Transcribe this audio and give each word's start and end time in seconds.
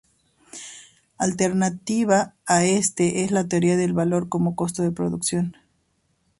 Alternativa 1.19 2.33
a 2.47 2.65
esta 2.65 3.03
es 3.03 3.29
la 3.29 3.47
teoría 3.47 3.77
del 3.77 3.93
valor 3.93 4.29
como 4.29 4.55
costo 4.55 4.81
de 4.81 4.89
producción. 4.89 5.55